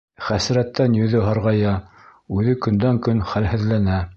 [0.27, 1.73] Хәсрәттән йөҙө һарғая,
[2.39, 4.03] үҙе көндән-көн хәлһеҙләнә.